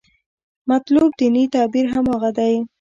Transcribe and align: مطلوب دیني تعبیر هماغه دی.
مطلوب 0.69 1.11
دیني 1.19 1.43
تعبیر 1.55 1.85
هماغه 1.93 2.29
دی. 2.37 2.55